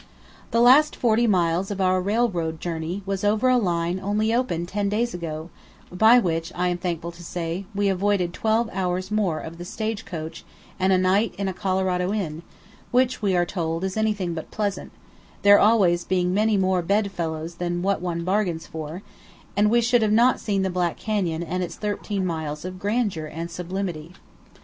The 0.49 0.61
last 0.61 0.95
forty 0.95 1.27
miles 1.27 1.69
of 1.69 1.79
our 1.79 2.01
railroad 2.01 2.59
journey 2.59 3.03
was 3.05 3.23
over 3.23 3.49
a 3.49 3.57
line 3.57 3.99
only 3.99 4.33
opened 4.33 4.67
ten 4.67 4.89
days 4.89 5.13
ago, 5.13 5.51
by 5.91 6.17
which, 6.17 6.51
I 6.55 6.69
am 6.69 6.79
thankful 6.79 7.11
to 7.11 7.23
say, 7.23 7.67
we 7.75 7.87
avoided 7.87 8.33
twelve 8.33 8.67
hours 8.73 9.11
more 9.11 9.39
of 9.39 9.59
the 9.59 9.63
stage 9.63 10.03
coach 10.03 10.43
and 10.79 10.91
a 10.91 10.97
night 10.97 11.35
in 11.37 11.47
a 11.47 11.53
Colorado 11.53 12.11
inn, 12.11 12.41
which, 12.89 13.21
we 13.21 13.35
are 13.35 13.45
told, 13.45 13.83
is 13.83 13.95
anything 13.95 14.33
but 14.33 14.49
pleasant, 14.49 14.91
there 15.43 15.59
always 15.59 16.03
being 16.03 16.33
many 16.33 16.57
more 16.57 16.81
bed 16.81 17.11
fellows 17.11 17.57
than 17.57 17.83
what 17.83 18.01
one 18.01 18.23
bargains 18.23 18.65
for; 18.65 19.03
and 19.55 19.69
we 19.69 19.81
should 19.81 20.01
not 20.11 20.33
have 20.37 20.41
seen 20.41 20.63
the 20.63 20.71
Black 20.71 20.97
Canyon 20.97 21.43
and 21.43 21.61
its 21.61 21.75
thirteen 21.75 22.25
miles 22.25 22.65
of 22.65 22.79
grandeur 22.79 23.27
and 23.27 23.51
sublimity. 23.51 24.13